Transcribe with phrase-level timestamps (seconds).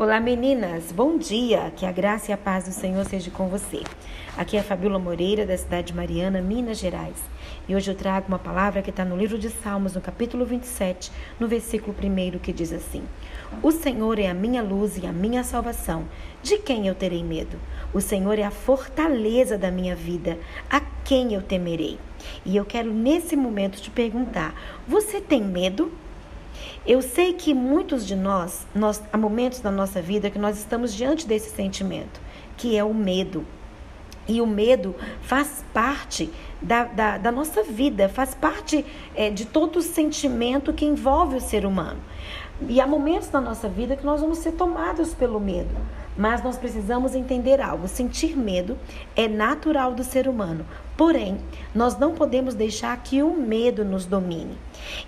[0.00, 3.82] Olá meninas, bom dia, que a graça e a paz do Senhor seja com você.
[4.34, 7.18] Aqui é a Fabiola Moreira, da cidade de Mariana, Minas Gerais.
[7.68, 11.12] E hoje eu trago uma palavra que está no livro de Salmos, no capítulo 27,
[11.38, 13.02] no versículo 1, que diz assim:
[13.62, 16.06] O Senhor é a minha luz e a minha salvação.
[16.42, 17.58] De quem eu terei medo?
[17.92, 20.38] O Senhor é a fortaleza da minha vida.
[20.70, 21.98] A quem eu temerei?
[22.42, 24.54] E eu quero nesse momento te perguntar:
[24.88, 25.92] você tem medo?
[26.86, 30.94] Eu sei que muitos de nós, nós, há momentos da nossa vida que nós estamos
[30.94, 32.20] diante desse sentimento,
[32.56, 33.44] que é o medo.
[34.28, 36.30] E o medo faz parte
[36.62, 38.84] da, da, da nossa vida, faz parte
[39.14, 42.00] é, de todo o sentimento que envolve o ser humano.
[42.68, 45.74] E há momentos na nossa vida que nós vamos ser tomados pelo medo.
[46.16, 48.76] Mas nós precisamos entender algo: sentir medo
[49.16, 50.66] é natural do ser humano.
[50.96, 51.38] Porém,
[51.74, 54.58] nós não podemos deixar que o medo nos domine.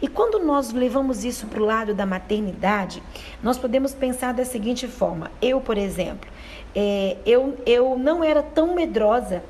[0.00, 3.02] E quando nós levamos isso para o lado da maternidade,
[3.42, 6.30] nós podemos pensar da seguinte forma: eu, por exemplo,
[6.74, 9.42] é, eu, eu não era tão medrosa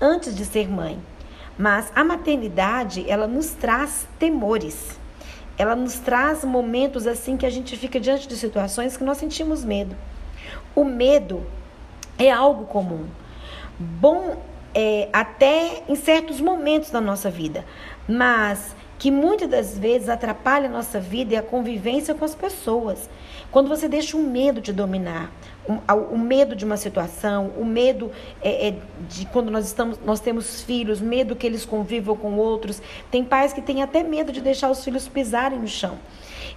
[0.00, 0.96] antes de ser mãe,
[1.58, 4.99] mas a maternidade ela nos traz temores.
[5.60, 9.62] Ela nos traz momentos assim que a gente fica diante de situações que nós sentimos
[9.62, 9.94] medo.
[10.74, 11.46] O medo
[12.18, 13.06] é algo comum.
[13.78, 14.40] Bom
[14.74, 17.62] é, até em certos momentos da nossa vida,
[18.08, 23.08] mas que muitas das vezes atrapalha a nossa vida e a convivência com as pessoas.
[23.50, 25.32] Quando você deixa o medo te dominar,
[25.66, 28.12] o, o medo de uma situação, o medo
[28.42, 28.74] é, é,
[29.08, 32.82] de quando nós estamos, nós temos filhos, medo que eles convivam com outros.
[33.10, 35.98] Tem pais que têm até medo de deixar os filhos pisarem no chão.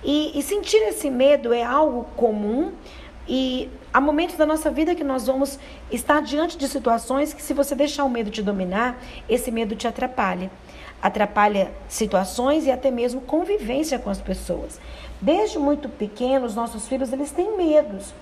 [0.03, 2.73] E, e sentir esse medo é algo comum
[3.25, 5.57] e há momentos da nossa vida que nós vamos
[5.89, 9.87] estar diante de situações que, se você deixar o medo te dominar, esse medo te
[9.87, 10.51] atrapalha.
[11.03, 14.79] Atrapalha situações e até mesmo convivência com as pessoas.
[15.19, 18.13] Desde muito pequenos, nossos filhos eles têm medos,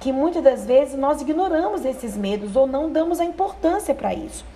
[0.00, 4.46] que muitas das vezes nós ignoramos esses medos ou não damos a importância para isso.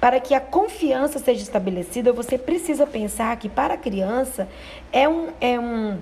[0.00, 4.48] Para que a confiança seja estabelecida, você precisa pensar que para a criança
[4.92, 5.98] é um, é um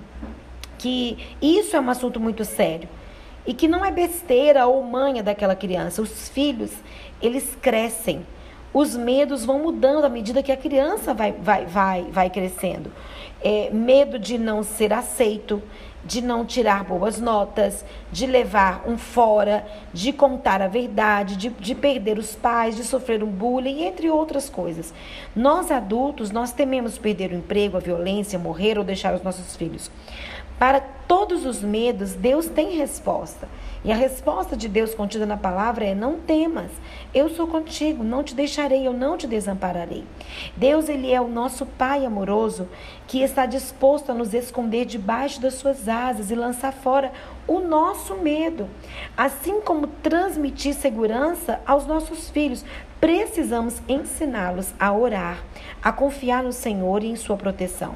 [0.79, 2.89] que isso é um assunto muito sério
[3.45, 6.01] e que não é besteira ou manha daquela criança.
[6.01, 6.71] Os filhos,
[7.21, 8.25] eles crescem.
[8.73, 12.91] Os medos vão mudando à medida que a criança vai, vai, vai, vai crescendo.
[13.43, 15.61] É, medo de não ser aceito,
[16.03, 21.75] de não tirar boas notas, de levar um fora, de contar a verdade, de, de
[21.75, 24.93] perder os pais, de sofrer um bullying, entre outras coisas.
[25.35, 29.91] Nós adultos, nós tememos perder o emprego, a violência, morrer ou deixar os nossos filhos.
[30.57, 33.49] Para todos os medos, Deus tem resposta.
[33.83, 36.69] E a resposta de Deus contida na palavra é: não temas,
[37.15, 40.03] eu sou contigo, não te deixarei, eu não te desampararei.
[40.55, 42.69] Deus, ele é o nosso Pai amoroso
[43.07, 47.11] que está disposto a nos esconder debaixo das suas asas e lançar fora
[47.47, 48.67] o nosso medo.
[49.15, 52.65] Assim como transmitir segurança aos nossos filhos,
[52.99, 55.43] precisamos ensiná-los a orar,
[55.83, 57.95] a confiar no Senhor e em sua proteção.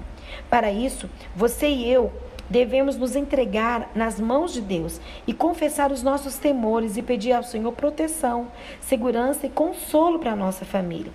[0.50, 2.11] Para isso, você e eu
[2.50, 7.41] Devemos nos entregar nas mãos de Deus e confessar os nossos temores e pedir ao
[7.41, 11.11] Senhor proteção, segurança e consolo para a nossa família.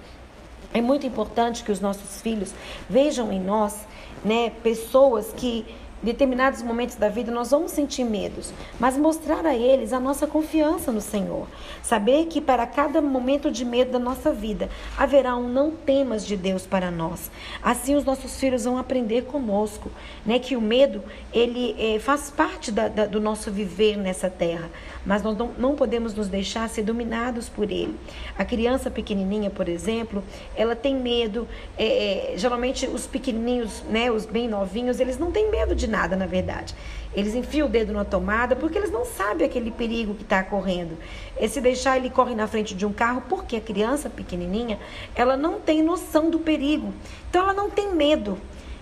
[0.75, 2.53] É muito importante que os nossos filhos
[2.89, 3.87] vejam em nós,
[4.25, 5.65] né, pessoas que
[6.03, 10.91] determinados momentos da vida nós vamos sentir medos, mas mostrar a eles a nossa confiança
[10.91, 11.47] no Senhor.
[11.83, 16.37] Saber que para cada momento de medo da nossa vida haverá um não temas de
[16.37, 17.31] Deus para nós.
[17.63, 19.91] Assim os nossos filhos vão aprender conosco,
[20.25, 20.39] né?
[20.39, 21.03] Que o medo
[21.33, 24.71] ele é, faz parte da, da, do nosso viver nessa terra,
[25.05, 27.95] mas nós não, não podemos nos deixar ser dominados por ele.
[28.39, 30.23] A criança pequenininha, por exemplo,
[30.57, 31.47] ela tem medo.
[31.77, 34.11] É, é, geralmente os pequenininhos, né?
[34.11, 36.75] Os bem novinhos, eles não têm medo de nada, na verdade.
[37.13, 40.97] Eles enfiam o dedo na tomada porque eles não sabem aquele perigo que está correndo.
[41.39, 44.79] E se deixar, ele corre na frente de um carro porque a criança pequenininha,
[45.15, 46.95] ela não tem noção do perigo.
[47.29, 48.39] Então, ela não tem medo,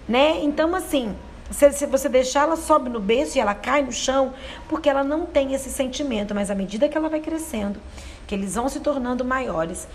[0.07, 0.41] né?
[0.43, 1.17] Então, assim,
[1.51, 4.35] se, se você deixar, ela sobe no berço e ela cai no chão
[4.69, 6.35] porque ela não tem esse sentimento.
[6.35, 7.81] Mas à medida que ela vai crescendo,
[8.27, 9.89] que eles vão se tornando maiores,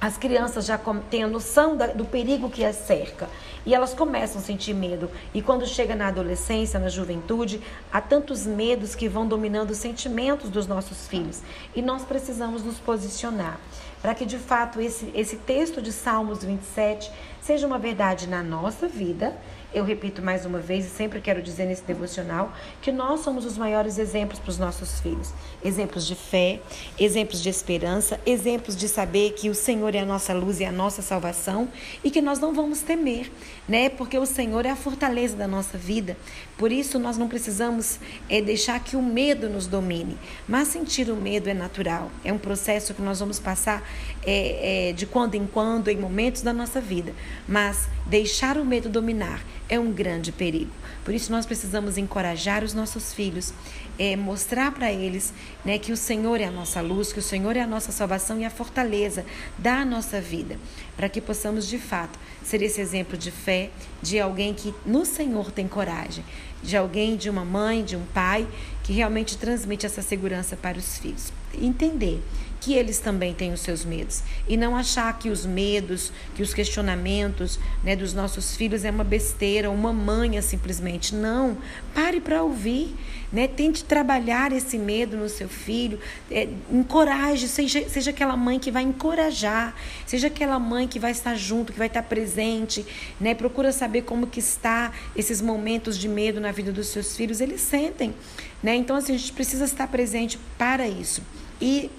[0.00, 0.78] as crianças já
[1.10, 3.28] têm a noção do perigo que as cerca
[3.64, 5.10] e elas começam a sentir medo.
[5.32, 7.60] E quando chega na adolescência, na juventude,
[7.92, 11.40] há tantos medos que vão dominando os sentimentos dos nossos filhos.
[11.74, 13.58] E nós precisamos nos posicionar
[14.04, 17.10] para que de fato esse, esse texto de Salmos 27
[17.40, 19.34] seja uma verdade na nossa vida
[19.74, 23.58] eu repito mais uma vez e sempre quero dizer nesse devocional que nós somos os
[23.58, 25.34] maiores exemplos para os nossos filhos.
[25.64, 26.60] Exemplos de fé,
[26.96, 30.70] exemplos de esperança, exemplos de saber que o Senhor é a nossa luz e a
[30.70, 31.68] nossa salvação
[32.04, 33.32] e que nós não vamos temer,
[33.68, 33.88] né?
[33.88, 36.16] Porque o Senhor é a fortaleza da nossa vida.
[36.56, 37.98] Por isso nós não precisamos
[38.28, 40.16] é, deixar que o medo nos domine.
[40.46, 42.12] Mas sentir o medo é natural.
[42.24, 43.82] É um processo que nós vamos passar
[44.24, 47.12] é, é, de quando em quando, em momentos da nossa vida.
[47.48, 50.70] Mas deixar o medo dominar é um grande perigo.
[51.04, 53.52] Por isso nós precisamos encorajar os nossos filhos,
[53.98, 57.56] é, mostrar para eles né, que o Senhor é a nossa luz, que o Senhor
[57.56, 59.24] é a nossa salvação e a fortaleza
[59.58, 60.58] da nossa vida,
[60.96, 63.70] para que possamos de fato ser esse exemplo de fé
[64.02, 66.24] de alguém que no Senhor tem coragem,
[66.62, 68.48] de alguém, de uma mãe, de um pai
[68.82, 71.32] que realmente transmite essa segurança para os filhos.
[71.60, 72.22] Entender
[72.64, 76.54] que eles também têm os seus medos e não achar que os medos, que os
[76.54, 81.14] questionamentos né, dos nossos filhos é uma besteira, uma manha simplesmente.
[81.14, 81.58] Não,
[81.94, 82.96] pare para ouvir,
[83.30, 83.46] né?
[83.46, 86.00] Tente trabalhar esse medo no seu filho,
[86.30, 89.74] é, encoraje, seja, seja aquela mãe que vai encorajar,
[90.06, 92.86] seja aquela mãe que vai estar junto, que vai estar presente,
[93.20, 93.34] né?
[93.34, 97.60] Procura saber como que está esses momentos de medo na vida dos seus filhos, eles
[97.60, 98.14] sentem,
[98.62, 98.74] né?
[98.74, 101.20] Então assim, a gente precisa estar presente para isso.
[101.60, 101.90] E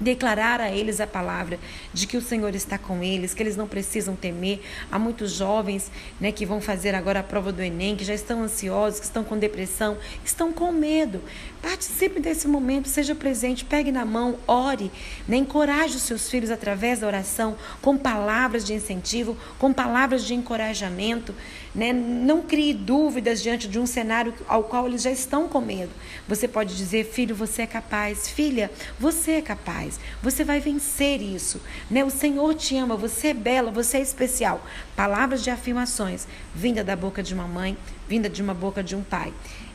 [0.00, 1.58] declarar a eles a palavra
[1.92, 4.60] de que o Senhor está com eles, que eles não precisam temer.
[4.90, 8.42] Há muitos jovens né, que vão fazer agora a prova do Enem, que já estão
[8.42, 11.20] ansiosos, que estão com depressão, que estão com medo.
[11.60, 14.90] Participe desse momento, seja presente, pegue na mão, ore,
[15.28, 20.34] né, encoraje os seus filhos através da oração, com palavras de incentivo, com palavras de
[20.34, 21.34] encorajamento.
[21.74, 21.92] Né?
[21.92, 25.90] Não crie dúvidas diante de um cenário ao qual eles já estão com medo.
[26.26, 31.60] Você pode dizer, filho, você é capaz, filha, você é capaz, você vai vencer isso.
[31.88, 32.04] Né?
[32.04, 34.66] O Senhor te ama, você é bela, você é especial.
[34.96, 37.76] Palavras de afirmações, vinda da boca de uma mãe,
[38.08, 39.32] vinda de uma boca de um pai.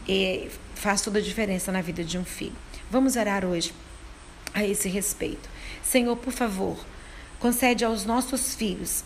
[0.07, 2.55] E faz toda a diferença na vida de um filho.
[2.91, 3.73] Vamos orar hoje
[4.53, 5.49] a esse respeito.
[5.83, 6.77] Senhor, por favor,
[7.39, 9.03] concede aos nossos filhos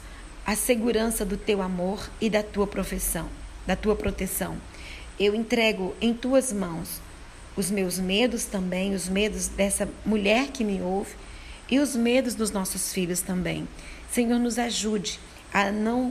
[0.49, 3.29] a segurança do teu amor e da tua profissão,
[3.67, 4.57] da tua proteção.
[5.19, 6.99] Eu entrego em tuas mãos
[7.55, 11.13] os meus medos também, os medos dessa mulher que me ouve
[11.69, 13.67] e os medos dos nossos filhos também.
[14.11, 15.19] Senhor, nos ajude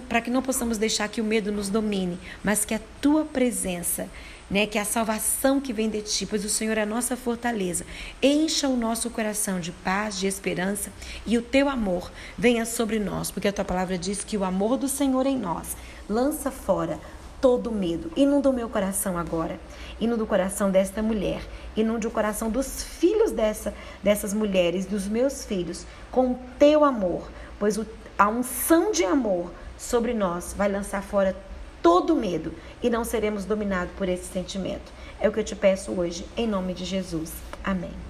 [0.08, 4.08] para que não possamos deixar que o medo nos domine, mas que a tua presença
[4.50, 4.66] né?
[4.66, 7.84] Que a salvação que vem de ti, pois o Senhor é a nossa fortaleza.
[8.22, 10.90] Encha o nosso coração de paz, de esperança
[11.26, 14.76] e o teu amor venha sobre nós, porque a tua palavra diz que o amor
[14.76, 15.76] do Senhor em nós
[16.08, 16.98] lança fora
[17.40, 18.10] todo medo.
[18.16, 19.58] Inunda o meu coração agora.
[20.00, 21.42] Inunda o coração desta mulher.
[21.76, 27.28] Inunda o coração dos filhos dessa, dessas mulheres, dos meus filhos, com o teu amor.
[27.58, 27.86] Pois o,
[28.18, 31.36] a unção de amor sobre nós vai lançar fora
[31.82, 32.52] todo medo
[32.82, 34.92] e não seremos dominados por esse sentimento.
[35.20, 37.32] É o que eu te peço hoje, em nome de Jesus.
[37.64, 38.07] Amém.